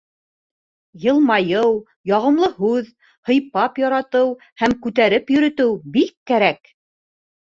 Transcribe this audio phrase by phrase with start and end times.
[1.01, 1.73] Йылмайыу,
[2.11, 2.87] яғымлы һүҙ,
[3.31, 4.31] һыйпап яратыу
[4.63, 6.73] һәм күтәреп йөрөтөү бик кәрәк.